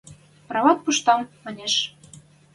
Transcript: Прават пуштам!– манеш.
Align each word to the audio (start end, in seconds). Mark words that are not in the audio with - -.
Прават 0.49 0.77
пуштам!– 0.85 1.19
манеш. 1.43 1.73